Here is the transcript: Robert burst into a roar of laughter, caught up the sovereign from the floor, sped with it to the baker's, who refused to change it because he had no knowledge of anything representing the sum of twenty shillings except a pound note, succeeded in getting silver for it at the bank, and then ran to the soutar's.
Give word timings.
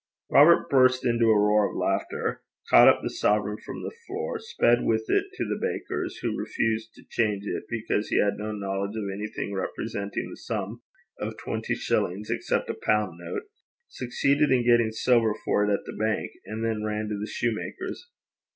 Robert 0.31 0.67
burst 0.67 1.05
into 1.05 1.27
a 1.29 1.37
roar 1.39 1.69
of 1.69 1.75
laughter, 1.77 2.41
caught 2.71 2.87
up 2.87 3.01
the 3.03 3.09
sovereign 3.11 3.59
from 3.63 3.83
the 3.83 3.93
floor, 4.07 4.39
sped 4.39 4.79
with 4.83 5.05
it 5.09 5.25
to 5.33 5.43
the 5.45 5.59
baker's, 5.61 6.17
who 6.23 6.35
refused 6.35 6.95
to 6.95 7.03
change 7.07 7.43
it 7.45 7.65
because 7.69 8.07
he 8.09 8.19
had 8.19 8.35
no 8.35 8.51
knowledge 8.51 8.95
of 8.95 9.03
anything 9.13 9.53
representing 9.53 10.31
the 10.31 10.37
sum 10.37 10.81
of 11.19 11.37
twenty 11.37 11.75
shillings 11.75 12.31
except 12.31 12.67
a 12.71 12.73
pound 12.73 13.19
note, 13.19 13.43
succeeded 13.89 14.49
in 14.49 14.65
getting 14.65 14.89
silver 14.89 15.35
for 15.45 15.63
it 15.69 15.71
at 15.71 15.85
the 15.85 15.93
bank, 15.93 16.31
and 16.47 16.65
then 16.65 16.83
ran 16.83 17.07
to 17.07 17.19
the 17.19 17.27
soutar's. 17.27 18.09